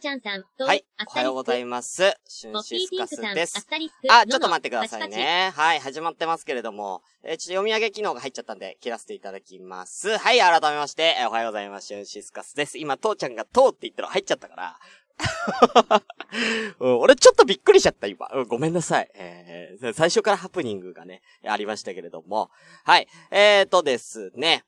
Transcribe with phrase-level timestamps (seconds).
[0.00, 0.84] ちゃんさん、はい。
[1.06, 2.14] おはようございます。
[2.26, 3.66] シュンシスカスです。
[4.08, 5.08] あ、ちょっと待ってください。
[5.10, 5.52] ね。
[5.54, 10.16] はい、始まってますけれども、えーちょっと読み上げ機能が入っちゃったんで、切らせていただきます。
[10.16, 11.88] はい、改めまして、えーおはようございます。
[11.88, 12.78] シュンシスカスです。
[12.78, 14.78] 今、父ちゃんがとうって言ったら入っちゃったから。
[16.80, 18.26] うん俺ちょっとびっくりしちゃった、今。
[18.32, 19.10] うんごめんなさい。
[19.12, 22.50] えー最初からハプニングがね、ありましたけれども。
[22.84, 23.06] はい。
[23.30, 24.64] えーとですね。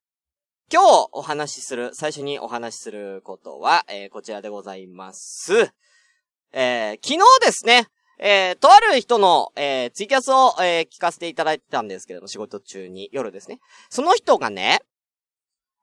[0.74, 5.70] 今日お話しする、最初にお話しすることは、えーこちらでございます。
[6.50, 13.60] えー昨日ですね、えーとある人の、えーツイキャスを、えー聞かせていただいてたんですけども、仕事中に、夜ですね。
[13.90, 14.80] その人がね、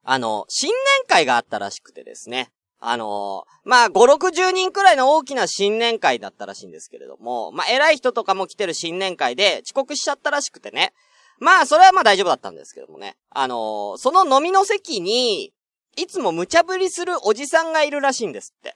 [0.03, 2.49] あの、新年会があったらしくてですね。
[2.79, 10.93] あのまあ、5、60人くらいの大きな新年会だったらしいんですけれども、まあ、偉い人とかも来てる新年会で遅刻しちゃったらしくてね。
[11.39, 13.15] まあ、それはまあ大丈夫だったんですけどもね。
[13.29, 15.53] あのーその飲みの席に、
[15.95, 18.75] いつも無茶ぶりするおじさんがいるらしいんですって。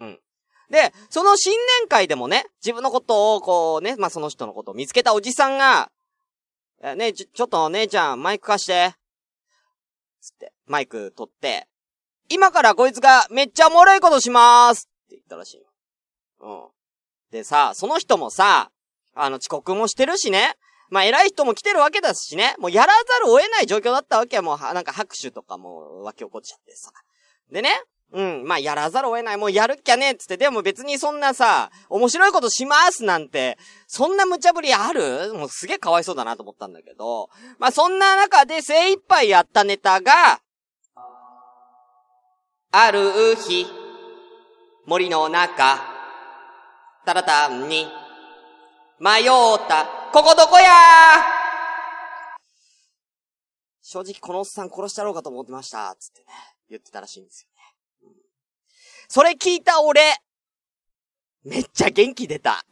[0.00, 0.20] うん。
[0.70, 5.90] で、その新年会でもね、自分のことをこうね、まあその人のことを見つけたおじさんが、
[6.82, 8.94] ねえ、ちょ、ちょっと姉ちゃん、マイク貸して。
[10.20, 11.68] つって、マイク取って、
[12.28, 15.62] 今からこいつがめっちゃおもろいことしまーすって言ったらしい。
[16.40, 16.64] うん。
[17.30, 18.70] でさ、その人もさ、
[19.14, 20.56] あの遅刻もしてるしね、
[20.92, 24.42] まあ偉い人も来てるわけだしね、もうやらざるを得ない状況だったわけよ。
[24.42, 26.92] もう、なんか拍手とかも湧き起こっちゃってさ。
[27.50, 27.70] でね、
[28.12, 29.38] うん、まあやらざるを得ない。
[29.38, 35.32] もうやるっきゃねえっつって、でも別にそんなさ、面白いことしますなんて、そんな無茶ぶりある？
[35.32, 40.42] もうすげえかわいそうだなと思ったんだけど、まあそんな中で精一杯やったネタが、
[42.70, 43.66] ある日、
[44.84, 45.78] 森の中、
[47.06, 47.86] たらたんに、
[49.00, 49.26] 迷っ
[49.68, 50.70] た、ここどこや
[53.80, 56.26] 正直このおっさん殺したろうかと思ってました、つってね、
[56.68, 58.12] 言ってたらしいんですよね。
[59.08, 60.02] それ聞いた俺、
[61.44, 62.62] めっちゃ元気出た。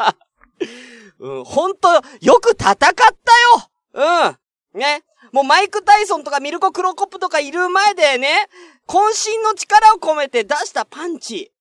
[1.18, 1.88] うん、ほんと、
[2.22, 3.16] よく戦ったよ
[3.92, 4.80] うん。
[4.80, 5.04] ね。
[5.32, 8.48] もうマイク・タイソンとかミルコ・クロコップとかいる前でね、
[8.86, 8.98] 渾
[9.38, 11.52] 身の力を込めて出したパンチ。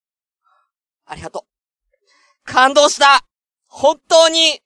[1.06, 1.46] ありがとう。
[2.46, 3.25] 感動した
[3.68, 4.62] 本当に、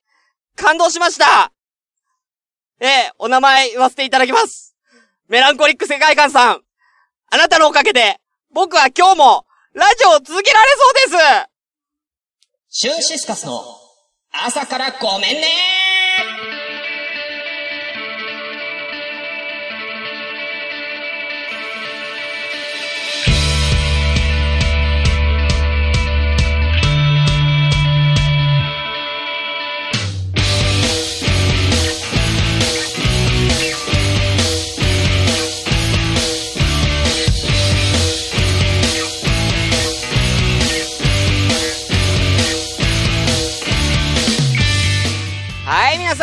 [0.56, 1.52] 感動しました
[2.80, 4.74] ええ、お名前言わせていただきます。
[5.28, 6.62] メランコリック世界観さん。
[7.30, 8.18] あなたのおかげで、
[8.52, 11.50] 僕は今日も、ラジオを続けられそうで
[12.70, 13.62] すシューシスカスの
[14.32, 15.79] 朝からごめんね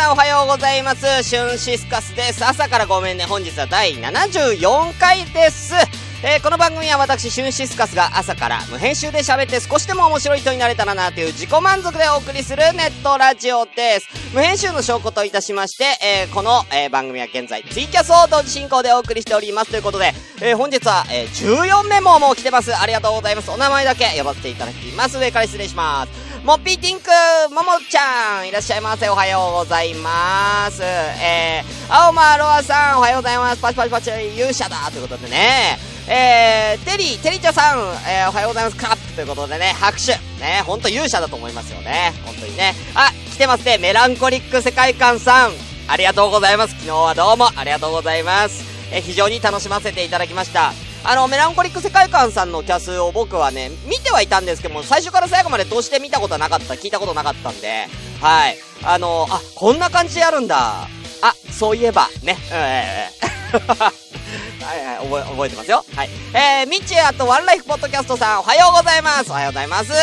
[0.09, 1.23] おはようございます。
[1.23, 2.45] シュンシスカスです。
[2.45, 3.25] 朝からごめんね。
[3.25, 5.73] 本日は第74回です。
[6.23, 14.07] えーこの番組は私、シュンシスカスが朝から無編集で喋って少しでも面白い人になれたらなという自己満足でお送りするネットラジオです。
[14.33, 22.73] 無編集の証拠といたしまして、えーこの、えー番組は現在ツイキャスを同時進行でお送りしておりますということで、え本日は、え14メモも来てます。
[22.73, 23.51] ありがとうございます。
[23.51, 25.17] お名前だけ呼ばせていただきます。
[25.17, 26.26] 上から失礼します。
[26.43, 27.09] もっぴーティンク
[27.53, 29.09] ももちゃんいらっしゃいませ。
[29.09, 30.81] おはようございます。
[30.83, 33.61] えー、青間ロアさんおはようございます。
[33.61, 35.77] パチパチパチ勇者だということでね。
[36.07, 38.77] えー、テリー、テリチャさん、えー、おはようございます。
[38.77, 40.13] カップということでね、拍手。
[40.41, 42.13] ね、ほんと勇者だと思いますよね。
[42.25, 42.73] 本当にね。
[42.95, 43.77] あ、来てますね。
[43.77, 45.51] メランコリック世界観さん。
[45.89, 46.73] ありがとうございます。
[46.75, 48.63] 昨日はどうもありがとうございます。
[48.91, 50.71] え非常に楽しませていただきました。
[51.09, 57.87] あの、メランコリック世界観さんのキャスを僕はね、見てはいたんですけども、最初から最後まで通して見たことなかった、聞いたことなかったんで、
[58.19, 58.57] はい。
[58.83, 60.89] あの、あ、こんな感じでやるんだ。
[61.21, 62.37] あ、そういえば、ね。
[62.51, 64.06] えー
[64.67, 65.85] はいはい、覚え、覚えてますよ。
[65.95, 66.09] はい。
[66.33, 69.31] えー、ミッチーあとワンライフポッドキャストさん、おはようございます。
[69.31, 69.93] おはようございます。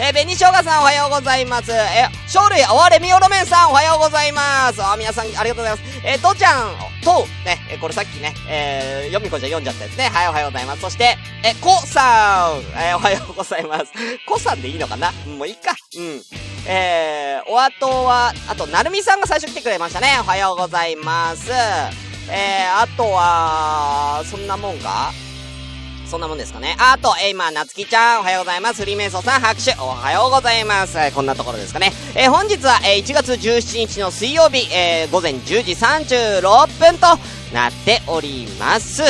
[0.00, 1.72] えー、ベニショウガさん、おはようございます。
[1.72, 4.82] えー、生類哀れみおろめんさん、おはようございます。
[4.82, 5.82] あ、皆さん、ありがとうございます。
[6.06, 6.74] えー、とちゃん、
[7.04, 10.08] と、ね、えーこれさっきね、えー、よみこちゃん読んじゃったやつね。
[10.08, 10.80] はい、おはようございます。
[10.80, 13.92] そして、えー、こさん、えー、おはようございます。
[14.26, 15.12] こさんでいいのかな？
[15.36, 15.76] もういいか。
[15.98, 16.22] うん。
[16.66, 20.16] えー、お後は、あと、なるみさんが最初来てくれましたね。
[20.18, 21.52] おはようございます。
[22.30, 25.12] えー、あとは、そんなもんか？
[26.08, 26.76] そんなもんですかね？
[26.78, 28.80] あと、えー、今、なつきちゃん、おはようございます。
[28.80, 30.96] フリーメイソーさん、拍手、おはようございます。
[31.14, 31.92] こんなところですかね？
[32.14, 36.40] えー本日は、えー1月17日の水曜日、えー午前10時36
[36.80, 37.06] 分と
[37.54, 39.02] なっております。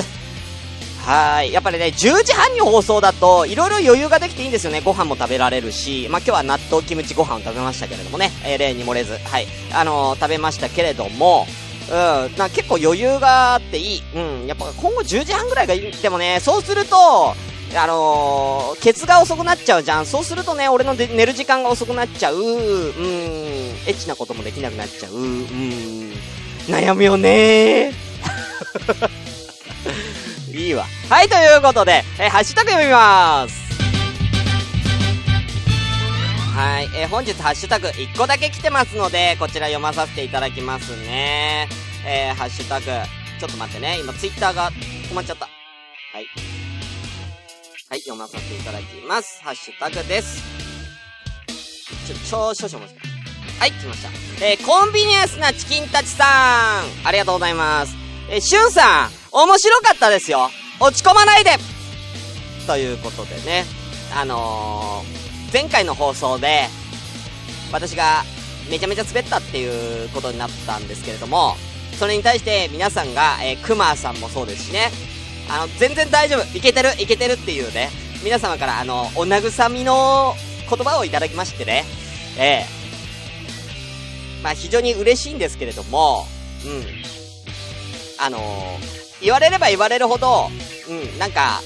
[1.05, 1.53] はい。
[1.53, 4.81] やっぱりね、10時半に放送だと、いろいろ余裕ができていいんですよね。
[4.81, 9.47] ご飯も食べられるし、まあ、今日は納豆キムチご飯を食べましたけれどもね、えー、例に漏れず、はい。
[9.73, 11.47] あの、食べましたけれども、
[11.89, 14.03] うん、な結構余裕があっていい。
[14.15, 15.93] うん、やっぱ今後10時半ぐらいがいい。
[15.93, 17.35] でもね、そうすると、
[17.75, 20.07] あのー、ケツが遅くなっちゃうじゃん。
[20.07, 22.37] そうするとね、俺の寝る時間が遅くなっちゃう。
[22.37, 22.49] うん、エ
[23.87, 25.13] ッチなこともできなくなっちゃう。
[25.13, 26.13] うん、
[26.67, 27.93] 悩むよね
[30.53, 30.87] いいわ。
[31.09, 33.66] はい、ということで、えー、ハッシュタグ読みます。
[36.57, 41.69] はい、えー、本日ハッシュタグ1個だけ来てますので、こちら読まさせていただきますね。
[42.07, 42.87] えー、ハッシュタグ、
[43.39, 43.99] ちょっと待ってね。
[44.01, 45.45] 今ツイッターが止まっちゃった。
[45.45, 45.51] は
[46.19, 46.27] い。
[47.91, 49.43] はい、読まさせていただきます。
[49.45, 50.43] ハッシュタグです。
[52.07, 54.03] ちょ、少々お待ちくださいはい、来まし
[54.39, 54.47] た。
[54.47, 57.95] えー、コンビニエンスなチキンたちさんありがとうございます。
[58.31, 60.49] えー、しゅんさん面白かったですよ
[60.81, 61.51] 落ち込まないで
[62.67, 63.67] ということでね、
[64.17, 65.26] あのー、
[65.57, 66.69] 前回の放送で、
[67.73, 68.25] 私が
[68.71, 71.55] めちゃめちゃ滑ったっていうことになったんですけれども、
[71.99, 74.91] それに対して皆さんが、えー、クマさんもそうですしね、
[75.49, 76.59] あの、全然大丈夫。
[76.59, 77.89] いけてるいけてるっていうね、
[78.23, 80.35] 皆様からあの、お慰みの
[80.69, 81.87] 言葉をいただきましてね、
[82.37, 86.27] ええー、まあ非常に嬉しいんですけれども、
[86.67, 86.85] うん。
[88.23, 90.51] あのー、言われれば言われるほど、
[90.91, 91.63] うん、なんか、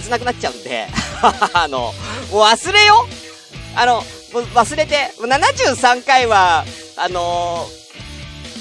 [0.00, 0.86] 切なくなっちゃうんで
[1.54, 1.94] あの、
[2.30, 3.08] もう忘れよ
[3.76, 4.02] あの、
[4.54, 6.64] 忘れて、73回は、
[6.96, 7.84] あのー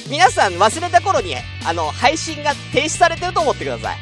[0.09, 1.35] 皆さん忘れた頃に、
[1.65, 3.97] あの、配信が停止されてると思ってください。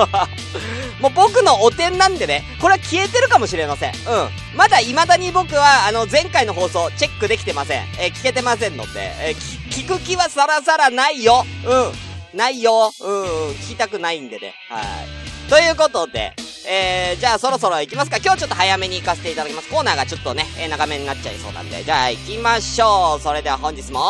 [1.00, 3.92] もう僕のお点なんでね、これは消えてるかもしれません。
[3.92, 4.28] うん。
[4.54, 7.84] まだ未だに僕は、あの、前回の放送、チェックできてません。
[7.98, 11.46] えー、聞けてませんので、えー、聞く気はさらさらないよ。
[11.64, 12.38] うん。
[12.38, 12.92] ないよ。
[13.00, 14.54] うん、聞きたくないんでね。
[14.68, 15.23] はい。
[15.54, 16.32] ということで、
[16.68, 18.16] えー、じゃあそろそろ行きますか。
[18.16, 19.70] 今日ちょっと早めに行かせていただきます。
[19.70, 21.84] コーナーがちょっとね、えー、長めになっちゃいそうなんで。
[21.84, 23.20] じゃあ行きましょう。
[23.20, 24.00] それでは本日も、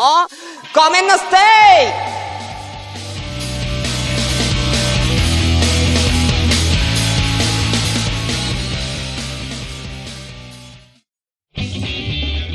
[0.73, 1.35] ごめんなステ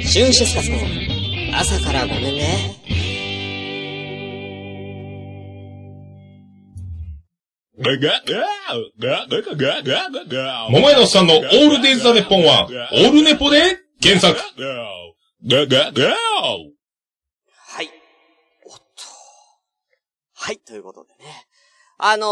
[0.03, 0.79] イシュンシスカスの
[1.57, 3.10] 朝からごめんね。
[10.71, 14.39] 桃屋のさんのオールデイズ・ザ・ネッポンは、オールネポで検索。
[17.57, 17.89] はい。
[18.67, 18.85] おっと。
[20.35, 21.47] はい、ということでね。
[21.97, 22.29] あのー、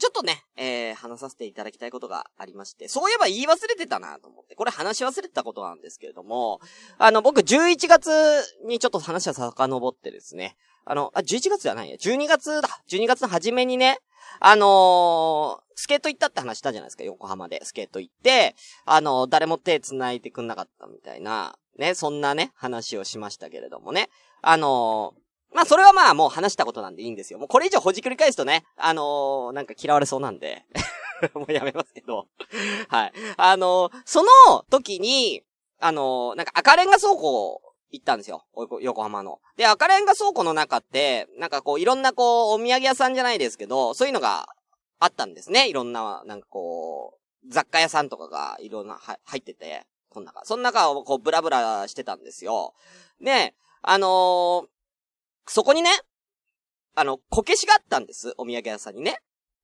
[0.00, 6.60] ちょっとね、えー、話させていただきたいことがありまして、そういえば言い忘れてたなと思って、これ話し忘れてたことなんですけれども、
[6.98, 8.10] あの、僕11月
[8.66, 11.96] にちょっと話は遡ってですね、あの、あ、11月じゃないや。
[11.96, 12.68] 12月だ。
[12.88, 13.98] 12月の初めにね、
[14.40, 17.60] あのー、スケート行ったって話したじゃないですか、横浜で。
[17.64, 18.54] スケート行って、
[18.84, 24.08] あのー、誰も手繋いでくんなかったみたいな、ね、そんなね、話をしましたけれどもね。
[24.42, 25.20] あのー、
[25.56, 27.38] まあ、それはまあ、もう話したことなんでいいんですよ。
[27.38, 30.64] もうこれ以上ほじくり返すとね、あのなんか嫌われそうなんで
[31.34, 32.28] もうやめますけど
[32.88, 33.12] はい。
[33.36, 35.42] あのその時に、
[35.80, 37.60] あのなんか赤レンガ倉庫
[37.90, 38.44] 行ったんですよ。
[38.80, 39.40] 横浜の。
[39.56, 44.48] で、赤レンガ倉庫の中って、なんかこう、いろんなこう、お土産屋さんじゃないですけど、そういうのが
[44.98, 45.68] あったんですね。
[45.68, 50.44] いろんな、なんかこう、雑貨屋さんとかがいろんな、入ってて、この中。
[50.44, 52.74] その中をこう、ブラブラしてたんですよ。
[53.20, 54.66] で、あのー、
[55.46, 55.90] そこにね、
[56.94, 58.34] あの、こけしがあったんです。
[58.36, 59.20] お土産屋さんにね。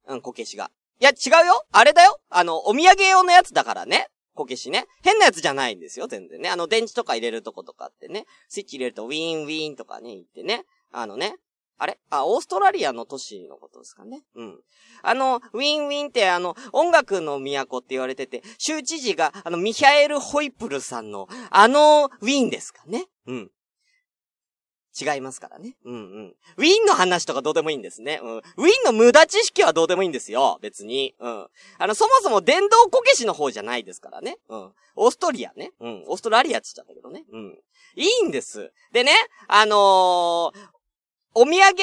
[0.06, 0.70] うん、こけしが。
[1.00, 4.08] いや、違うよあれだよあの、お土産用のやつだからね。
[4.36, 4.86] こけしね。
[5.02, 6.48] 変なやつじゃないんですよ、全然ね。
[6.48, 10.64] あの、電池とか入れるとことかってね、スイッチ入れるとウィーンウィーンとかね、言ってね。
[10.92, 11.34] あのね、
[11.78, 11.98] あれ？
[12.08, 14.22] あ、オーストラリアの都市のことですかね。
[14.34, 14.60] うん。
[15.02, 23.04] あの、ウィンウィンってあの、音楽の都って言われてて、州知事が、あの、ミヒャエル・ホイプルさんの、あの、ウィンですかね。
[23.26, 23.50] うん。
[24.98, 25.76] 違いますからね。
[25.84, 26.36] うんうん。
[26.56, 28.20] ウィンの話とかどうでもいいんですね。
[28.22, 28.36] うん。
[28.38, 30.58] ウィンの無駄知識はどうでもいいんですよ。
[30.62, 31.14] 別に。
[31.18, 31.46] うん。
[31.78, 34.38] あの、そもそも電動こけしの方じゃないですからね。
[34.48, 34.72] うん。
[34.96, 35.72] オーストリアね。
[35.80, 36.04] うん。
[36.06, 37.24] オーストラリアって言っちゃったけどね。
[37.30, 37.58] うん。
[37.96, 38.72] いいんです。
[38.92, 39.12] でね、
[39.48, 40.52] あのー、
[41.34, 41.74] お土産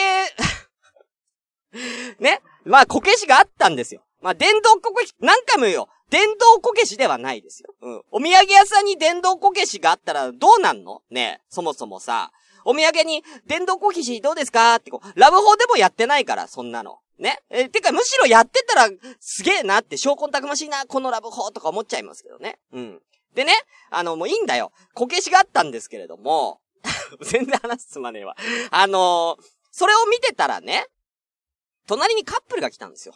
[2.19, 2.41] ね。
[2.65, 4.03] まあ、こけしがあったんですよ。
[4.21, 5.89] まあ、電動こけし、何回も言うよ。
[6.09, 7.73] 電動こけしではないですよ。
[7.81, 8.03] うん。
[8.11, 11.01] お土産屋さんに電動こけしがあったらどうなんの？
[11.09, 12.31] ねそもそもさ。
[12.65, 14.75] お土産に、電動コキシどうですか？
[14.75, 16.99] ってこう、ラブホでもやってないから、そんなの。
[17.19, 17.39] ね？
[17.49, 18.89] え、てか、むしろやってたら、
[19.19, 22.59] すげえなって、証拠たくましいな、このラブホとか思っちゃいますけどね。
[22.71, 23.01] うん。
[23.35, 23.53] でね、
[23.89, 24.71] あの、もういいんだよ。
[24.93, 26.61] こけしがあったんですけれども、
[27.21, 28.35] 全然話すまねえわ。
[28.71, 30.87] あのー、それを見てたらね、
[31.87, 33.15] 隣にカップルが来たんですよ。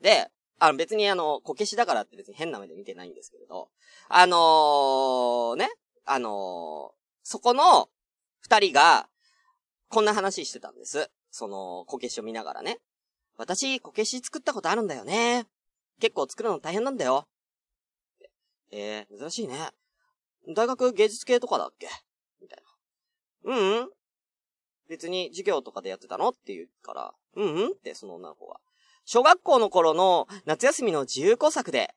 [0.00, 3.68] で、あの別にあの、こけしだからって別に変な目で見てないんですけれど、
[4.08, 5.68] あのー、ね、
[6.04, 7.88] あのー、そこの
[8.44, 9.08] 二人が、
[9.88, 11.10] こんな話してたんです。
[11.30, 12.78] その、こけしを見ながらね。
[13.38, 15.46] 私、こけし作ったことあるんだよね。
[15.98, 17.26] 結構作るの大変なんだよ。
[18.70, 19.70] えー、珍しいね。
[20.54, 21.88] 大学芸術系とかだっけ？
[22.42, 22.62] みたい
[23.44, 23.54] な。
[23.54, 23.88] うんうん
[24.90, 26.28] 別に授業とかでやってたの？
[26.28, 28.60] って言うから、うんうんってその女の子が。
[29.06, 31.94] 小学校の頃の夏休みの自由工作で。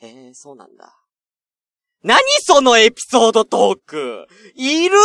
[0.00, 0.94] へえ、そうなんだ。
[2.04, 4.96] 何そのエピソードトークいる？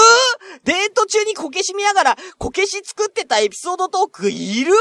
[0.63, 4.73] デート中にこけし見ながら、こけし作ってたエピソードトークいる？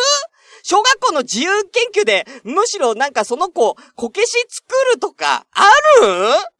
[0.63, 5.65] 小学校の自由研究で、むしろなんかその子、こけし作るとか、あ
[6.03, 6.09] る？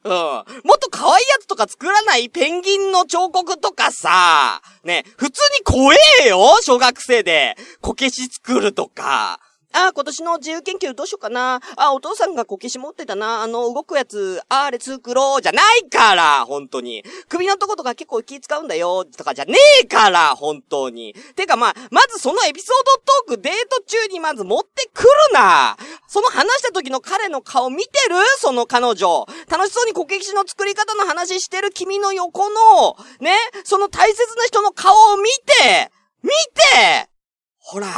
[0.05, 0.11] うん。
[0.11, 5.95] もっと可愛いやつとか作らないペンギンの彫刻とかさ、ね、普通に怖
[6.25, 7.57] えよ小学生で。
[7.83, 9.39] こけし作るとか。
[9.73, 11.61] ああ、今年の自由研究どうしようかな。
[11.77, 13.43] あ、お父さんがこけし持ってたな。
[13.43, 15.43] あの、動くやつ、あれ作ろう。
[15.43, 17.05] じゃないから本当に。
[17.29, 19.05] 首のとことか結構気使うんだよ。
[19.05, 21.15] とかじゃねえから本当に。
[21.37, 25.77] てかまあ、まずそのエピソードトークデート中にまず持ってくるな。
[26.07, 28.17] その話した時の彼の顔見てる？
[28.39, 29.27] その彼女。
[29.49, 35.25] 楽しそうにこけしの作り方の話してる君の横の、ね、その大切な人の顔を見
[35.63, 35.91] て
[36.23, 36.31] 見
[36.73, 37.09] て
[37.59, 37.89] ほら。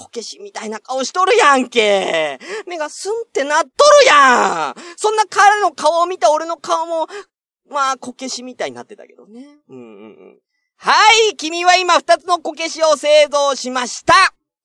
[0.00, 2.38] こけしみたいな顔しとるやんけ。
[2.66, 4.74] 目がスンってなっとるやん。
[4.96, 7.06] そんな彼の顔を見た俺の顔も、
[7.68, 9.46] まあ、こけしみたいになってたけどね。
[9.68, 10.38] うんうんうん。
[10.76, 10.94] は
[11.30, 14.14] い、君は今二つのこけしを製造しました。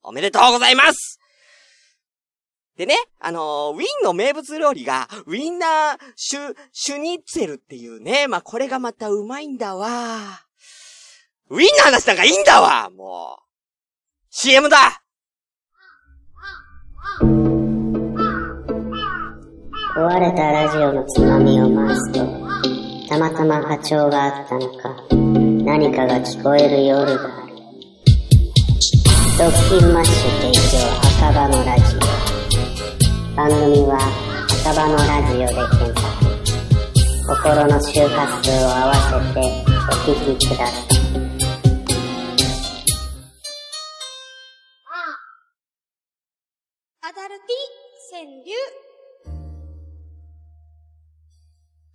[0.04, 1.20] おめでとうございます。
[2.77, 10.46] でね、あのー、ウィンの名物料理が、ウィンナーシュ、シュニッツェルっていうね、まあ、これがまたうまいんだわ。
[11.50, 13.46] ウィンの話なんかいいんだわもう。
[14.30, 15.04] CM だ
[19.95, 22.19] 壊れたラジオのつまみを回すと、
[23.07, 24.95] たまたま波長があったのか、
[25.63, 27.55] 何かが聞こえる夜がある。
[29.38, 30.88] ドッキンマッシュ提供
[31.25, 32.00] 赤羽のラジオ。
[33.35, 34.00] 番組は
[34.63, 36.15] 赤羽のラジオで検索。
[37.27, 39.00] 心の周波数を合わせ
[39.33, 39.39] て
[39.89, 40.95] お聞きください。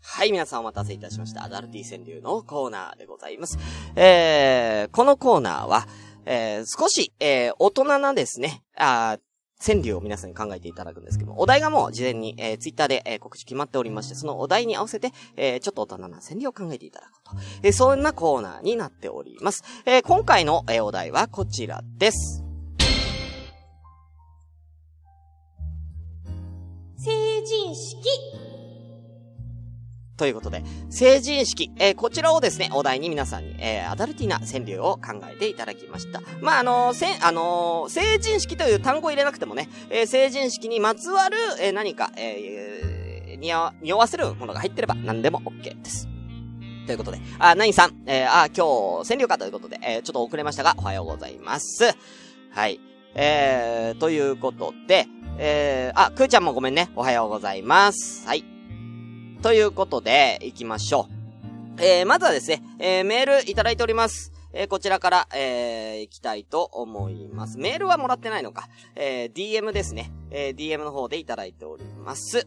[0.02, 1.44] はい、皆さんお待たせいたしました。
[1.44, 3.58] アダルティ川柳のコーナーでございます。
[3.94, 5.86] えー、このコーナーは、
[6.26, 9.18] えー、少し、えー、大人なですね、あ
[9.64, 17.32] 川柳を皆さんに考えていただくんですけども、お題がもう事前に、えー、ツイッターで、えー、告知決まっておりまして、そのお題に合わせて、えー、ちょっと大人な川柳を考えていただくと。
[17.62, 19.62] えー、そんなコーナーになっております。
[19.84, 22.49] えー、今回の、えー、お題はこちらです。
[27.44, 27.96] 人式
[30.20, 36.20] ということで、成人式、えー、こちらをですね、お題に皆さんに、えー、アダルティな川柳を考えていただきました。
[36.42, 46.06] まあ、あのー、せ、あのー、成人式という単語を入れなくてもね、えー、成人式にまつわる、えー、何か、えー、にわ、匂わせるものが入ってれば何でも OK です。
[46.86, 51.96] ということで、あ、ナインさん、えー、あ、今日、川柳かということで、えー、ちょっと遅れましたが、おはようございます。
[52.50, 52.78] はい。
[53.14, 55.06] えー、ということで、
[55.42, 56.90] えー、あ、くーちゃんもごめんね。
[56.94, 58.26] おはようございます。
[58.26, 58.44] はい。
[59.40, 61.08] ということで、行きましょ
[61.78, 61.82] う。
[61.82, 64.34] えー、まずはですね、えー、メールいただいております。
[64.52, 67.56] えー、こちらから、えー、行きたいと思います。
[67.56, 68.68] メールはもらってないのか。
[68.94, 70.12] えー、DM ですね。
[70.30, 72.46] えー、DM の方でいただいております。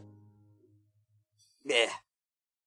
[1.66, 1.88] で、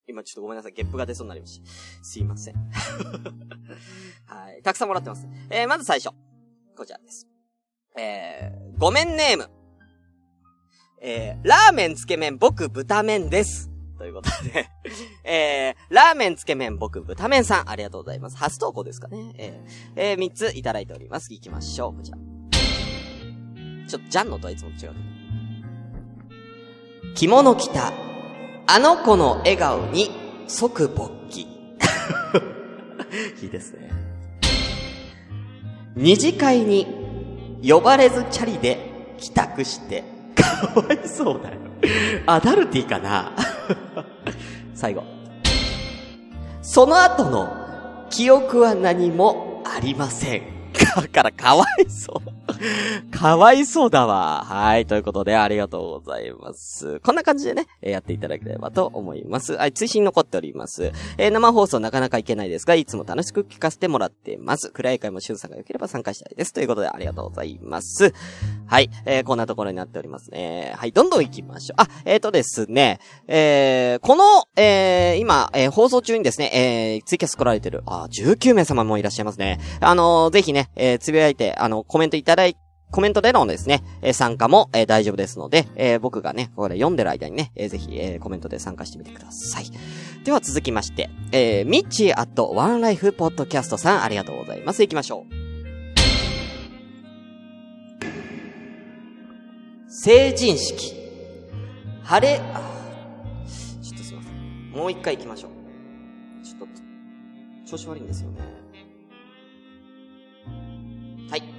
[0.08, 0.74] 今ちょっとごめんなさい。
[0.74, 1.70] ゲップが出そうになりました。
[2.04, 2.56] すいません。
[4.28, 4.62] はい。
[4.62, 5.26] たくさんもらってます。
[5.50, 6.14] えー、まず最初。
[6.76, 7.26] こちらです。
[7.98, 9.57] えー、ごめんネーム。
[11.00, 13.70] えー、ラーメンつけ麺僕豚麺です。
[13.98, 14.70] ということで
[15.24, 18.38] えー、ラーメンつけ麺僕豚麺さん、ありがとうございます。
[18.38, 19.34] 初投稿ですかね。
[19.38, 21.34] えー、えー、3ついただいております。
[21.34, 21.96] 行きましょう。
[21.96, 22.18] こちら。
[23.88, 24.96] ちょっと、ジャンのとはいつも違う。
[27.14, 27.94] 着物着た、
[28.66, 30.12] あの子の笑顔に
[30.48, 31.42] 即勃起。
[33.42, 33.92] いいですね。
[35.96, 36.88] 二次会に
[37.68, 41.56] 呼ばれずチャリで帰宅して、かわいそうだよ。
[42.26, 43.32] アダルティかな？
[44.74, 45.04] 最後。
[46.62, 50.57] その後の記憶は何もありません。
[50.96, 53.12] だからかわいそう。
[53.12, 54.44] かわいそうだわ。
[54.46, 54.86] はい。
[54.86, 57.00] ということで、ありがとうございます。
[57.02, 59.54] こんな感じでね、えやっていただければと思います。
[59.54, 59.74] はい。
[59.74, 60.92] 追伸残っております。
[61.18, 64.72] えー生放送なかなかいけないですが、いつも楽しく聞かせてもらってます。
[64.72, 66.54] 暗い会もしゅんさんが良ければ参加したいです。
[66.54, 68.14] ということで、ありがとうございます。
[68.66, 68.90] はい。
[69.06, 70.74] えーこんなところになっておりますね。
[70.78, 70.92] はい。
[70.92, 71.82] どんどん行きましょう。
[71.82, 74.24] あ、えっ、とですね、えーこの、
[74.56, 79.60] えー今、えー放送中にですね、えーツイキャス来られてる、あ、19名様もいらっしゃいますね。
[79.82, 82.56] あのーぜひね、えーつぶやいて、あの、コメントいただい
[82.90, 89.66] コメントでのですね、えー参加も、えー大丈夫ですので、えー僕がね、これ読んでる間にね、えーぜひ、えーコメントで参加してみてください。
[90.24, 94.82] では続きまして、えーミッチーアットワンライフポッドキャストさん、ありがとうございます。
[94.82, 95.34] 行きましょう。
[99.90, 100.96] 成人式。
[102.04, 102.62] 晴れ、あ
[103.82, 104.72] ちょっとすいません。
[104.72, 106.46] もう一回行きましょう。
[106.46, 106.68] ちょっと、
[107.70, 108.40] 調子悪いんですよね。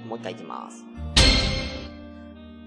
[0.09, 0.83] もう一回行きます。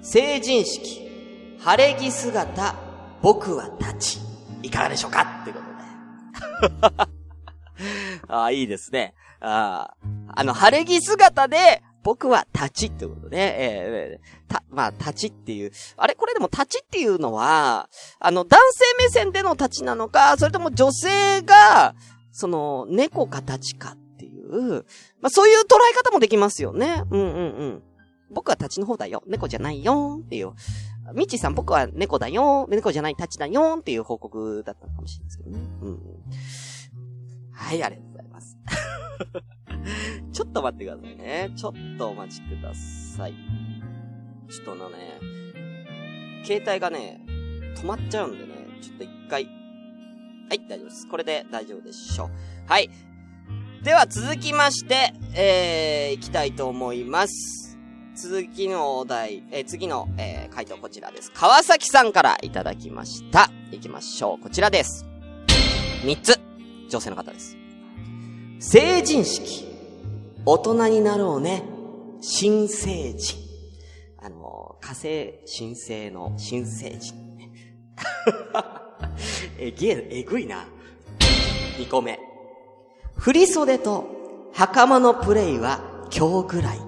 [0.02, 2.74] 成人式、晴れ着姿、
[3.20, 4.18] 僕は立ち。
[4.62, 5.40] いかがでしょうか？
[5.42, 7.12] ってことで。
[8.28, 9.14] ああ、いいですね。
[9.40, 15.72] ああ、あの、晴れ着姿で、僕は立ちってことで、えーえた、まあ、立ちっていう。
[15.96, 16.14] あれ？
[16.14, 17.88] これでも立ちっていうのは、
[18.20, 21.94] あの、男性目線での立ちなのか、それとも女性が、
[22.32, 23.96] その、猫か立ちか、
[25.20, 27.04] まあ、そういう捉え方もできますよね。
[27.10, 27.82] うんうんうん。
[28.30, 29.22] 僕は立ちの方だよ。
[29.26, 30.52] 猫じゃないよっていう。
[31.14, 32.66] ミッチーさん僕は猫だよ。
[32.68, 35.58] 猫じゃない立ちだよっていう報告だったのかもしれないですけどね。
[35.82, 36.22] うんうん。
[37.52, 38.58] はい、ありがとうございます。
[40.32, 41.52] ちょっと待ってくださいね。
[41.56, 43.34] ちょっとお待ちください。
[44.48, 45.18] ちょっとあのね、
[46.44, 47.24] 携帯がね、
[47.76, 49.44] 止まっちゃうんでね、ちょっと一回。
[49.44, 51.08] はい、大丈夫です。
[51.08, 52.30] これで大丈夫でしょう。
[52.66, 52.90] はい。
[53.82, 57.76] では続きまして、えー、行きたいと思います。
[58.14, 61.32] 続きのお題、えー次の、えー回答こちらです。
[61.32, 63.50] 川崎さんからいただきました。
[63.72, 64.40] 行きましょう。
[64.40, 65.04] こちらです。
[66.04, 66.38] 三つ。
[66.90, 67.56] 女性の方です。
[68.60, 69.66] 成人式。
[70.46, 71.64] 大人になろうね。
[72.20, 73.36] 新成人。
[74.22, 77.14] あの、火星新星の新成人。
[79.58, 80.68] えげえ、えぐいな。
[81.76, 82.31] 二個目。
[83.22, 85.78] 振袖と袴のプレイは
[86.12, 86.80] 今日ぐらい。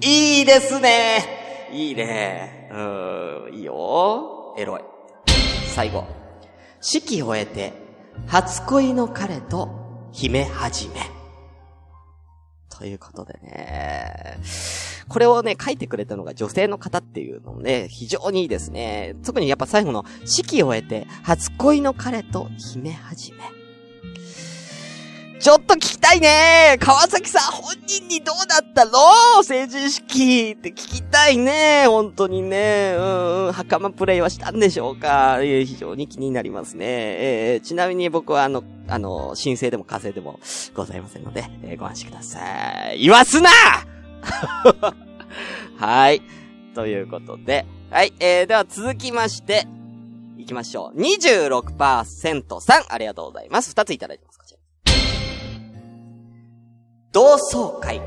[0.00, 4.80] いいですねいいねうーん、いいよエロい。
[5.74, 6.06] 最後。
[6.80, 7.72] 式を終えて、
[8.28, 10.94] 初恋の彼と姫始め。
[12.68, 14.38] ということでね。
[15.08, 19.16] これをね、書いてくれたのが女性の方っていうのもね、非常にいいですね。
[19.24, 23.61] 特にやっぱ最後の式を終えて、初恋の彼と姫始め。
[25.42, 32.94] ちょっと聞きたいね川崎さん本人にどうだったの成人式って聞きたいね本当にね。
[32.96, 35.40] うん、うん、袴プレイはしたんでしょうか？
[35.42, 36.84] 非常に気になりますね。
[36.86, 40.38] えーちなみに僕はあの、あの、申請でも火星でも
[40.74, 43.00] ございませんので、えーご安心ください。
[43.00, 43.50] 言わすな
[45.76, 46.22] はい。
[46.76, 49.66] ということで、はい、えー、では続きまして、
[50.38, 51.00] いきましょう。
[51.00, 53.70] 26%さん、ありがとうございます。
[53.70, 54.41] 二ついただいてます。
[57.12, 58.00] 同窓会。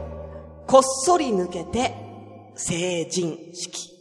[0.67, 1.93] こっそり抜けて、
[2.55, 3.91] 成人式。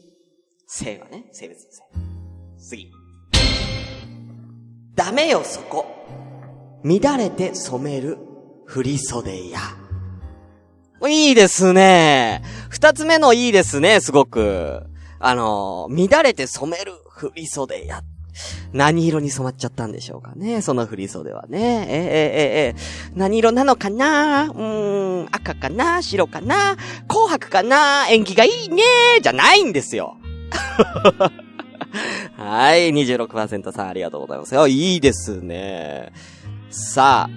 [0.67, 1.83] 性はね、性別の性。
[2.59, 2.93] 次。
[4.95, 5.85] ダメよそこ。
[6.83, 8.19] 乱れて染める
[8.67, 9.61] 振袖や。
[11.07, 12.43] いいですね。
[12.71, 14.85] 二つ目のいいですね、すごく。
[15.19, 18.03] あの、乱れて染める振袖や。
[18.73, 21.59] 何色に染まっちゃったんでしょうかね、その振袖はね。
[21.59, 22.75] ええええええ
[23.15, 24.45] 何色なのかな？
[24.45, 26.03] うーん、赤かな？
[26.03, 26.77] 白かな？
[27.09, 28.07] 紅白かな？
[28.09, 28.83] 縁起がいいね？
[29.23, 30.17] じゃないんですよ。
[32.37, 34.67] はい、26%さんありがとうございますよ。
[34.67, 36.13] いいですね。
[36.71, 37.29] さ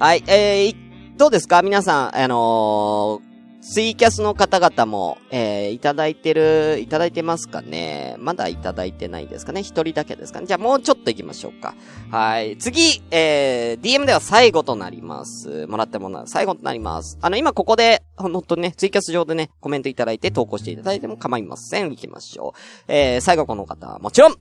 [0.00, 0.04] あ。
[0.04, 0.76] はい、えー、
[1.16, 1.62] どうですか？
[1.62, 3.27] 皆さん、あのー
[3.70, 11.74] ツイキャスの方々も、えー、いただいてる、いただいてますかねまだいただいてないですかね一人だけですかねじゃあもうちょっと行きましょうか。
[12.10, 12.56] はい。
[12.56, 15.66] 次、えー、DM では最後となります。
[15.66, 17.18] もらったものは最後となります。
[17.20, 21.90] あの、今ここで、ほんとね、ツイキャス上でね、コメントいただいて投稿していただいても構いません。
[21.90, 22.92] 行きましょう。
[22.92, 24.36] えー、最後この方は、もちろん、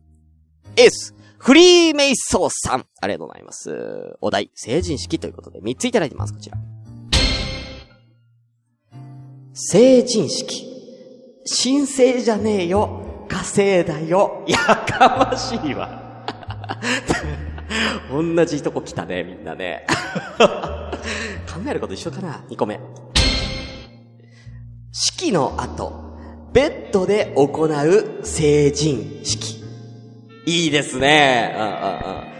[0.78, 2.86] エース、フリーメイソーさん。
[3.02, 4.18] ありがとうございます。
[4.22, 6.34] お題、成人式ということで3ついただいてます。
[6.34, 6.58] こちら。
[9.60, 10.68] 成人式。
[11.44, 13.26] 神聖じゃねえよ。
[13.28, 14.46] 火星だよ。
[14.48, 16.24] やかましいわ。
[18.12, 19.88] 同じとこ来たね、みんなね。
[21.52, 22.80] 考えること一緒かな ?2 個目。
[24.92, 25.92] 式の後、
[26.54, 29.64] ベッドで行う成人式。
[30.46, 31.56] いいですね。
[31.58, 31.72] うんうん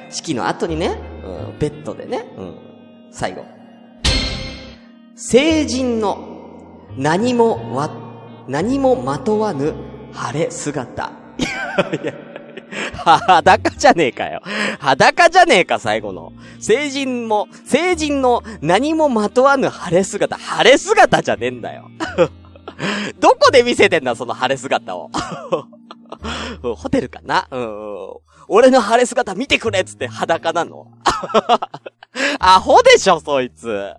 [0.06, 0.12] うん。
[0.12, 2.56] 式の後にね、うん、ベッドでね、うん。
[3.12, 3.44] 最後。
[5.16, 6.37] 成人の
[6.98, 7.90] 何もわ、
[8.48, 9.74] 何もまとわぬ
[10.14, 11.12] 晴れ姿。
[11.38, 12.14] いやいや
[12.94, 14.42] 裸じゃねえかよ。
[14.80, 16.34] 裸じゃねえか、最後の。
[16.60, 20.38] 成人も、成人の何もまとわぬ晴れ姿。
[20.38, 21.90] 晴れ姿じゃねえんだよ。
[23.20, 25.10] どこで見せてんだ、その晴れ姿を。
[26.76, 27.48] ホテルかな？
[27.52, 28.08] うん。
[28.48, 30.88] 俺の晴れ姿見てくれっつって裸なの
[32.40, 33.94] アホでしょ、そいつ。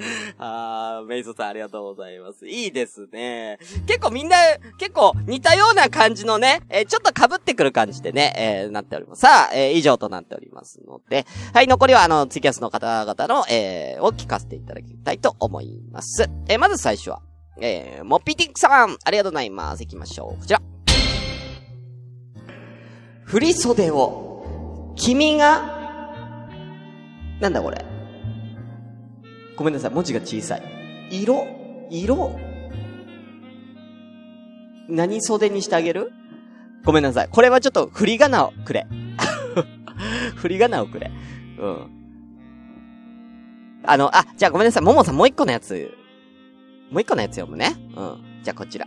[0.38, 2.46] あー、メイソさんありがとうございます。
[2.46, 3.58] いいですね。
[3.86, 4.36] 結構みんな、
[4.78, 9.20] 結構似たような感じのね、えー、ちょっと被ってくる感じでね、えー、なっております。
[9.20, 16.28] さあ、えー、以上となっておりますので、はい、残りはあの、ツイキャスの方々の、えー、を聞かせていただきたいと思います。
[16.48, 17.22] えー、まず最初は、
[17.60, 19.80] えー、モッピティックさん、ありがとうございます。
[19.80, 20.40] 行きましょう。
[20.40, 20.60] こちら。
[23.24, 25.78] 振袖を、君が、
[27.40, 27.89] なんだこれ。
[29.60, 30.62] ごめんなさい、文字が小さい。
[31.10, 31.46] 色、
[31.90, 32.40] 色、
[34.88, 36.12] 何袖にしてあげる？
[36.82, 37.28] ごめんなさい。
[37.30, 38.86] これはちょっと振り仮名をくれ。
[40.36, 41.10] 振り仮名をくれ。
[41.58, 41.90] うん。
[43.84, 44.82] あの、あ、じゃあごめんなさい。
[44.82, 45.94] ももさんもう一個のやつ。
[46.90, 47.76] もう一個のやつ読むね。
[47.94, 48.42] うん。
[48.42, 48.86] じゃあこちら。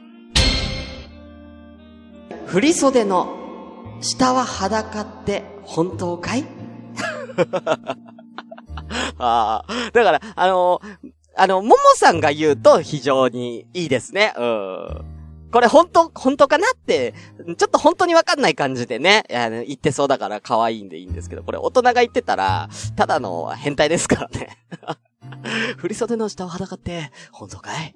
[2.48, 6.44] 振り袖の下は裸って本当かい？
[9.20, 9.92] ああ。
[9.92, 14.34] だから、あのー、あの、ももさんが言うと非常にいいですね。
[14.38, 15.06] うん。
[15.52, 17.14] これ本当、本当かなって、
[17.46, 24.58] ちょっと本当にわかんない感じでね、あの言ってそうだから可愛いんでいいんですけど、これ大人が言ってたら、ただの変態ですからね。
[25.78, 27.96] 振袖の下を裸って、本当かい？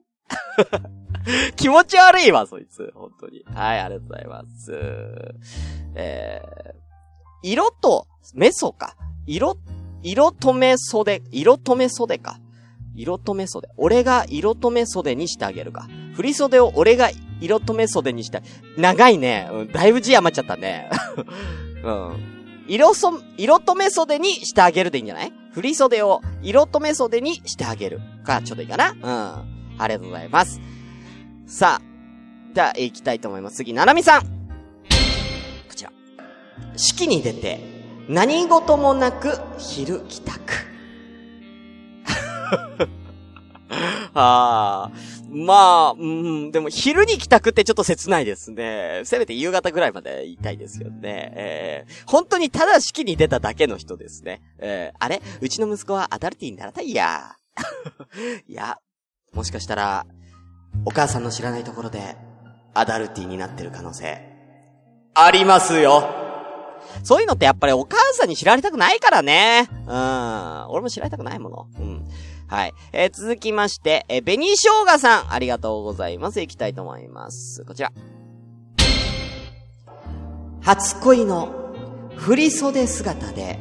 [1.55, 2.91] 気持ち悪いわ、そいつ。
[2.93, 3.43] 本当に。
[3.53, 4.71] はい、ありがとうございます。
[5.95, 6.75] えー、
[7.41, 8.95] 色と、メソか。
[9.25, 9.57] 色、
[10.03, 12.39] 色止め袖、色止め袖か。
[12.95, 13.67] 色止め袖。
[13.77, 15.87] 俺が色止め袖にしてあげるか。
[16.15, 17.09] 振袖を俺が
[17.41, 18.41] 色止め袖にして、
[18.77, 19.49] 長いね。
[19.73, 20.89] だいぶ字余っちゃったね。
[21.83, 22.63] うん。
[22.67, 25.31] 色そ、色止め袖にしてあげるでいいんじゃない？
[25.51, 27.99] 振袖を色止め袖にしてあげる。
[28.23, 28.97] か、ちょうどいいかなうん。
[29.79, 30.59] ありがとうございます。
[31.45, 31.81] さあ。
[32.53, 33.57] じゃあ、行きたいと思います。
[33.57, 34.21] 次、ななみさん。
[34.23, 34.27] こ
[35.75, 35.91] ちら。
[36.75, 37.76] 式に出て、
[38.07, 40.53] 何事もなく、昼帰宅。
[44.13, 44.91] ああ。
[45.29, 49.01] まあ、うん、でも昼に帰宅ってちょっと切ないですね。
[49.03, 51.33] せめて夕方ぐらいまで言いたいですよね。
[51.35, 54.41] えー、本当にただ式に出ただけの人ですね。
[54.59, 55.21] えー、あれ？
[55.41, 57.35] うちの息子はアダルティにならないや。
[58.47, 58.77] いや、
[59.33, 60.05] もしかしたら、
[60.85, 62.15] お母さんの知らないところで、
[62.73, 64.21] アダルティになってる可能性、
[65.13, 66.26] ありますよ。
[67.03, 69.69] そういうのってやっぱりお母さんに知られたくないからね。
[69.87, 70.65] うん。
[70.69, 71.67] 俺も知られたくないもの。
[71.79, 72.07] うん。
[72.47, 72.73] はい。
[72.93, 76.39] えー、続きまして、えー、紅生姜さん、ありがとうございます。
[76.41, 77.65] 行きたいと思います。
[77.65, 77.91] こちら。
[80.61, 81.71] 初恋の
[82.15, 83.59] 振り袖姿で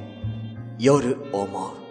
[0.79, 1.87] 夜思う。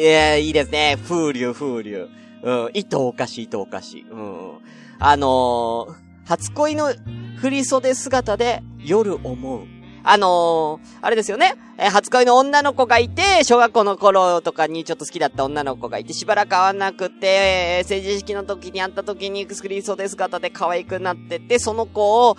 [0.00, 0.96] いや、いいですね。
[1.08, 2.08] 風流、風流。
[2.42, 4.06] うん、糸おかしい、糸おかしい。
[4.10, 4.58] うん。
[4.98, 6.94] あのー、初恋の
[7.36, 9.66] 振り袖姿で夜思う。
[10.02, 11.56] あのー、あれですよね。
[11.76, 22.38] え、初恋の女の子がいて、小学校の頃とかにちょっと好きだった女の子がいて、しばらく会わなくて、え、成人式の時に会った時に、スクリー袖姿で可愛くなってて、その子を、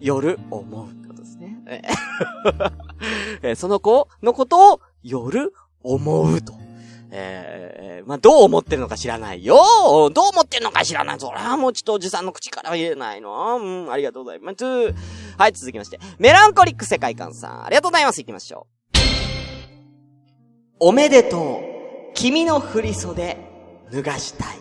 [0.00, 1.62] 夜思うことですね。
[3.40, 6.67] えー、その子のことを夜思うと。
[7.10, 9.56] えー、まあ、どう思ってるのか知らないよ
[10.10, 14.64] どう思ってるのか知らないそら、もうちょっとおじさんの口から言えないのうん、ありがとうございます。
[14.64, 15.98] はい、続きまして。
[16.18, 18.20] メランコリック世界観さん、ありがとうございます。
[18.20, 18.68] 行きましょう。
[20.80, 21.68] おめでとう。
[22.14, 23.36] 君の振り袖、
[23.90, 24.58] 脱がしたい。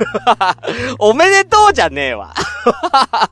[0.98, 2.34] おめでとうじゃねえわ。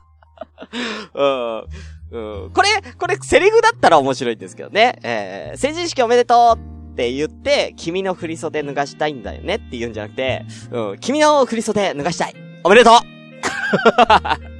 [1.13, 1.65] うん。
[2.11, 2.51] うん。
[2.51, 4.99] これ、これ、セリフだったら面白いんですけどね。
[5.03, 12.33] えー、成人式おめでとうって言って、君の振り袖脱がしたいんだよねって言うんじゃなくて、うん、君の振り袖脱がしたい。
[12.63, 12.93] おめでとう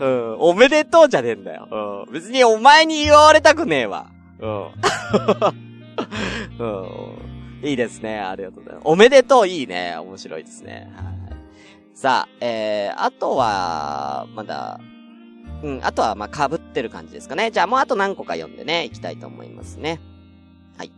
[0.00, 1.68] うん、おめでとうじゃねえんだよ。
[2.06, 4.10] うん、別にお前に言われたくねえわ。
[4.40, 4.66] うん。
[6.58, 6.64] う
[7.64, 8.18] ん、いいですね。
[8.18, 8.82] ありがとうございます。
[8.86, 9.96] おめでとういいね。
[9.96, 10.90] 面白いですね。
[10.96, 11.14] はい。
[11.94, 14.80] さあ、えー、あとは、まだ、
[15.62, 17.52] うん、あとは、まあ被ってる感じですかね。
[17.52, 20.00] じゃあもうあと何個か読んでね、行きたいと思いますね。
[20.76, 20.92] はい。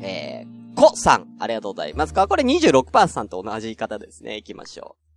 [0.00, 2.14] えー、こさん、ありがとうございます。
[2.14, 4.36] か、これ26%さんと同じ言い方ですね。
[4.36, 5.12] 行きましょう。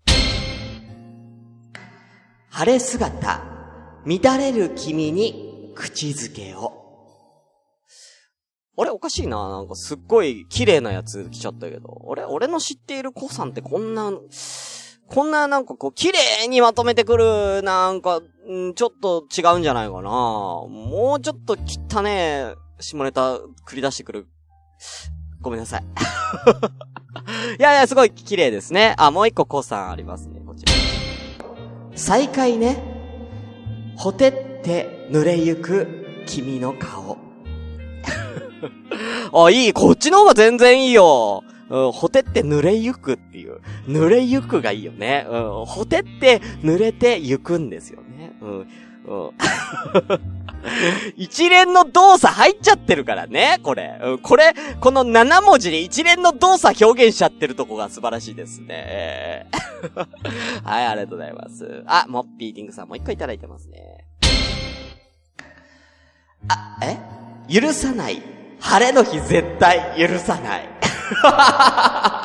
[2.50, 3.44] 晴れ姿、
[4.06, 6.86] 乱れる君に口づけを。
[8.78, 9.50] あれおかしいな。
[9.50, 12.02] なんかすっごい綺麗なやつ来ちゃったけど。
[12.06, 14.12] 俺、俺の知っている子さんってこんな、
[15.08, 20.10] こんななんかこう綺麗にまとめてくる、なんか、んちょっと違うんじゃないかな。
[20.10, 22.12] もうちょっと汚ね
[22.52, 24.28] え下ネタ繰り出してくる。
[25.42, 25.84] ごめんなさい。
[27.60, 28.96] いやいや、すごい綺麗ですね。
[28.98, 30.42] あ、もう一個子さんありますね。
[30.46, 30.74] こちら。
[31.96, 32.78] 再会ね。
[33.96, 37.18] ほてって濡れゆく君の顔。
[39.46, 39.74] あ、いい。
[39.74, 41.44] こっちの方が全然いいよ。
[41.70, 43.62] うん、ほてって濡れゆくっていう。
[43.88, 45.26] 濡れゆくがいいよね。
[45.30, 48.36] うん、ほてって濡れてゆくんですよね。
[48.42, 48.66] うん、うん。
[51.16, 54.00] 一連の動作入っちゃってるからね、これ。
[54.02, 59.48] うん、これ、この7文字で一連の動作表現しちゃってるとこが素晴らしいですね。
[60.64, 61.84] はい、ありがとうございます。
[61.86, 64.06] あ、モッピーティングさんもう一個いただいてますね。
[66.48, 66.98] あ、え？
[67.50, 68.22] 許さない。
[68.60, 70.70] 晴れの日絶対許さない。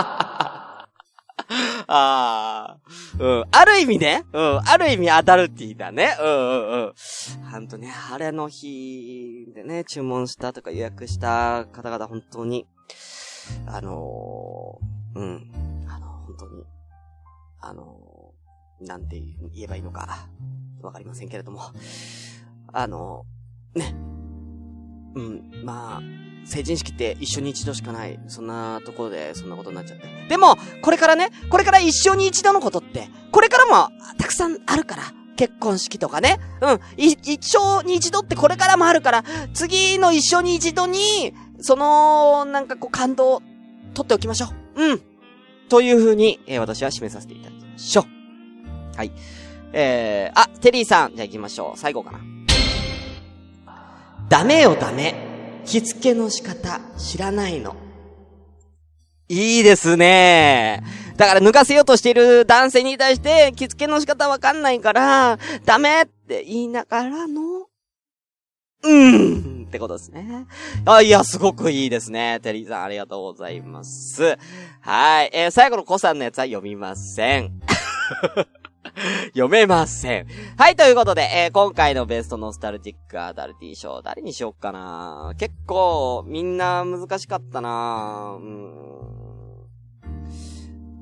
[1.93, 2.79] ああ。
[3.19, 3.45] うん。
[3.51, 4.25] ある意味ね。
[4.33, 4.61] うん。
[4.65, 6.17] ある意味アダルティだね。
[6.21, 6.93] うんうんうん。
[7.51, 12.69] ほんとね、晴れの日でね、注文したとか予約した方々本当に、
[13.67, 15.53] あのー、うん。
[15.89, 16.65] あの、本当に、
[17.61, 19.21] あのー、なんて
[19.53, 20.29] 言えばいいのか、
[20.83, 21.61] わかりませんけれども、
[22.73, 23.95] あのー、ね。
[25.17, 26.01] うん、まあ、
[26.45, 28.19] 成人式って一緒に一度しかない。
[28.29, 30.07] そんなところでそんなことになっちゃって。
[30.29, 35.03] でも、これからね、これから一生に一度のことって、これからもたくさんあるから。
[35.37, 36.39] 結婚式とかね。
[36.61, 36.81] うん。
[36.99, 39.25] 一生に一度ってこれからもあるから、
[39.55, 43.41] 次の一生に一度に、その、なんかこう感動、
[43.95, 44.85] 取っておきましょう。
[44.85, 45.03] うん。
[45.71, 48.97] という風に、えー、私は締めさせていただきましょう。
[48.99, 49.13] はい。
[49.73, 51.79] えー、あ、テリーさん、じゃあ行きましょう。
[51.79, 52.21] 最後かな。
[54.29, 55.30] ダメよダメ。
[55.65, 57.77] 着付けの仕方知らないの。
[59.29, 60.83] いいですね。
[61.17, 67.67] だから脱がせようとしている男性に対して着付けの仕方わかんないから、ダメって言いながらの、
[68.83, 70.47] うんってことですね。
[70.85, 72.41] あ、いや、すごくいいですね。
[72.43, 74.37] テリーさん、ありがとうございます。
[74.81, 75.31] はい。
[75.33, 77.61] えー、最後のコさんのやつは読みません。
[79.33, 80.27] 読めません。
[80.57, 89.11] はい、ということで、えー、今回のベストノスタルジックアダルティ賞、誰にしよっかな結構、みんな難しかったなうん。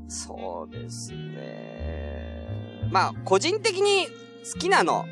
[0.08, 2.88] そうですね。
[2.90, 4.06] まあ、個人的に
[4.52, 5.04] 好きなの、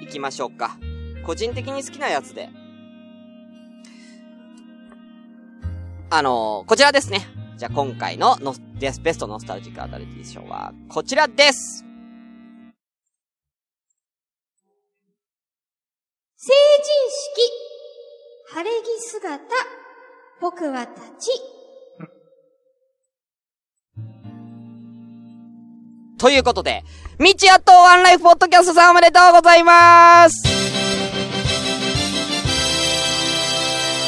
[0.00, 0.76] 行きましょうか。
[1.24, 2.48] 個人的に好きなやつで。
[6.10, 7.26] あのー、こちらですね。
[7.56, 11.87] じゃあ今回のノベストノスタルジックアダルティ賞は、こちらです
[19.28, 19.38] 姿、
[20.40, 21.30] 僕は立ち。
[26.18, 26.82] ということで、
[27.18, 30.48] みちやとワンライフポッドキャストさんおめでとうございます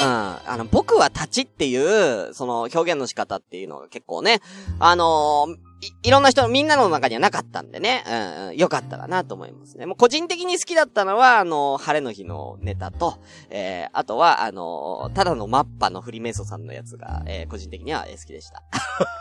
[0.02, 0.08] うん。
[0.08, 4.40] あの、僕は立ちっていう、その表現の仕方っていうのが結構ね、
[4.78, 9.86] あのーい、いろんな人、みんなの中にはなかったんでね、うん、うん、よかったかなと思いますね。
[9.86, 18.62] もう個人的に好きだったのは、あの、晴れの日のネタと、えー、あとは、あの、ただのマッパのフリメイソさんのやつが、えー、個人的には好きでした。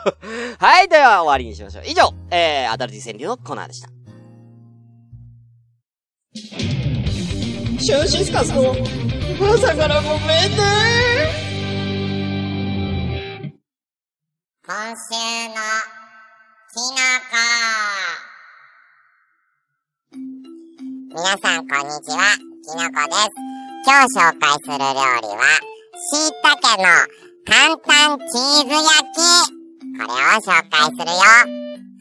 [0.59, 1.83] はい、では終わりにしましょう。
[1.85, 3.89] 以上、えー、アダルティ川柳のコーナーでした。
[7.81, 8.75] シュンシスカスの
[9.41, 10.99] 朝からごめんね
[14.63, 15.98] 今週の
[21.29, 22.25] 皆さん、こんにちは。
[22.65, 23.29] きのこです。
[23.85, 25.45] 今日紹介する料理は、
[25.93, 26.89] しいたけの
[27.45, 29.21] 簡単チーズ焼き。
[29.93, 31.21] これを紹介するよ。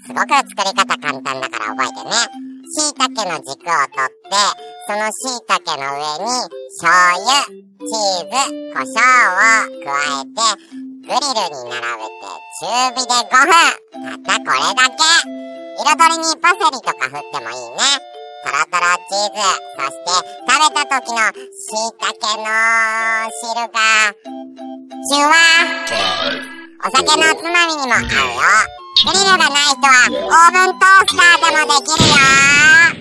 [0.06, 2.16] すごく作り方簡単だから覚えてね。
[2.72, 4.40] しいたけの軸を取って、
[4.88, 6.32] そのしいたけの上に
[6.72, 8.40] 醤油、チーズ、
[8.72, 9.04] 胡椒を
[9.84, 10.40] 加えて、
[11.04, 12.24] グリルに並べて
[12.62, 13.52] 中火で5分
[14.24, 15.04] たったこれだけ
[15.84, 18.17] 彩りにパセリとか振ってもいいね。
[18.48, 19.44] トロトロチーズ、
[19.76, 20.16] そして
[20.48, 21.20] 食べた時の
[21.52, 22.48] 椎茸の
[23.28, 23.76] 汁が、
[25.06, 25.36] シュワ
[26.80, 28.08] お酒のつまみにも合うよ。
[29.04, 32.97] グリルがない人はオーブントースターでもできるよ。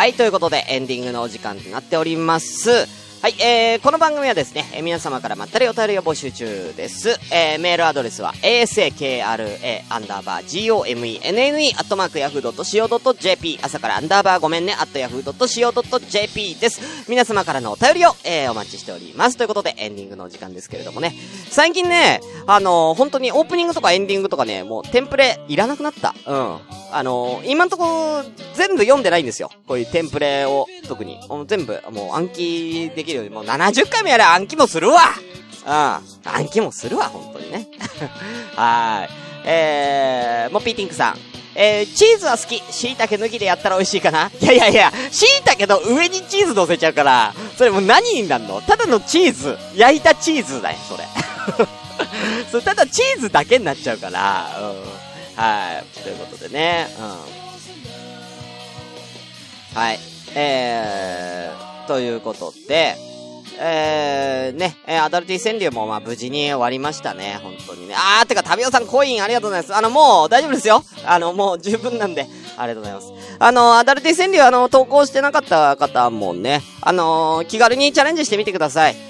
[0.00, 2.99] はい、ということでエンディングのお時間となっております。
[3.22, 7.10] はい、えー、この番組はですね、え皆様からまったりお便りを募集中です。
[7.30, 9.22] えー、メールアドレスは、asakra
[9.90, 17.10] アンダーバー gomenne アットマークヤフー .co.jp 朝からアンダーバーごめんね、アットヤフー .co.jp です。
[17.10, 19.36] 皆様からのお便りを、えー、お待ちしております。
[19.36, 21.14] ということで、エンディングの時間ですけれどもね、
[21.50, 26.14] 最近ね、あのー本当にオープニングとかエンディングとかね、もうテンプレいらなくなった。
[26.26, 26.58] うん。
[26.90, 29.50] あのー今んとこ全部読んでないんですよ。
[29.66, 31.20] こういうテンプレを、特に。
[31.46, 35.00] 全部、もう暗記できるよ、もう70回もやれ暗記もするわ
[35.66, 35.70] うん。
[35.72, 37.66] 暗記もするわ、本当にね。
[38.56, 39.10] はーい。
[39.44, 41.18] えー、もっぴーティンクさん。
[41.54, 42.62] えー、チーズは好き。
[42.70, 48.60] 椎茸抜きでやったら美味しいかないやいやいや、椎茸の上にチーズ乗せちゃうから、それもう何になんの？
[48.62, 49.58] ただのチーズ。
[49.74, 51.04] 焼いたチーズだよ、それ。
[52.50, 55.42] それただチーズだけになっちゃうから、うん。
[55.42, 55.84] はい。
[56.02, 57.02] ということでね、う
[59.76, 59.80] ん。
[59.80, 59.98] はい。
[60.34, 62.94] えー、ということで、
[63.58, 67.96] えー、ね、えアダルティ川柳もまあ無事に終わりましたね、本当にね。
[67.96, 69.74] あー、てか、タビオさんコインありがとうございます。
[69.74, 70.84] あの、もう大丈夫ですよ。
[71.04, 73.36] あの、もう十分なんで、ありがとうございます。
[73.40, 79.09] あの、アダルティ川柳あの、投稿してなかった方もね、あの気軽にチャレンジしてみてください。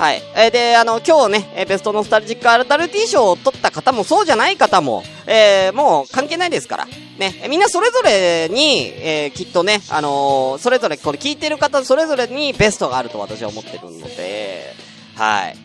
[0.00, 0.22] はい。
[0.34, 6.86] えーで、あの、今日ね、えーベストノスタルジックアダルティー賞を取った方もそうじゃない方も、えーもう関係ないですから。
[7.18, 14.72] ね、みんなそれぞれに、えーきっとね、あのーそれぞれ、これ聞いてる方それぞれにベストがあると私は思ってるので、
[15.16, 15.56] はい。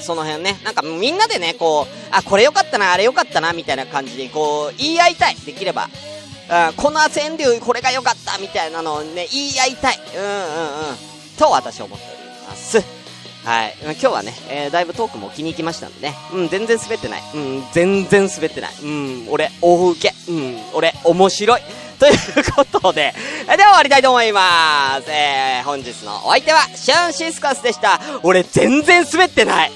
[0.00, 5.88] その辺ね、なんかみんなでね、こう、あ、これ良かったな、あれ良かったな、みたいな感じで、こう、言い合いたい、できれば。
[6.50, 10.00] うん、この川柳これが良かった、みたいなのをね、言い合いたい。
[10.16, 10.38] うんうんう
[10.94, 11.36] ん。
[11.38, 12.19] と私は思っており
[12.50, 12.78] ます。
[13.44, 13.74] はい。
[13.82, 16.14] 今日はね、えーだいぶトークも気に入きましたんでね。
[16.34, 17.22] うん、全然滑ってない。
[17.34, 18.70] うん、全然滑ってない。
[18.82, 20.14] うん、俺、大受け。
[20.30, 21.60] うん、俺、面白い。
[21.98, 22.14] という
[22.54, 23.14] ことで、
[23.52, 25.10] えでは終わりたいと思います。
[25.10, 28.00] えー、本日のお相手は、シャンシスカスでした。
[28.22, 29.72] 俺、全然滑ってない。